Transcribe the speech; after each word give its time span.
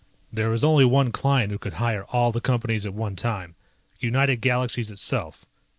There 0.33 0.49
was 0.49 0.63
only 0.63 0.83
one 0.83 1.11
client 1.11 1.51
who 1.51 1.59
could 1.59 1.73
hire 1.73 2.05
all 2.05 2.31
the 2.31 2.41
Companies 2.41 2.87
at 2.87 2.93
one 2.95 3.15
time. 3.15 3.53
United 3.99 4.37
Galaxies 4.37 4.89
itself. 4.89 5.45